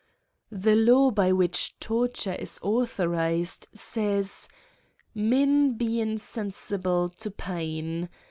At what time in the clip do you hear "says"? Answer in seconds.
3.71-4.49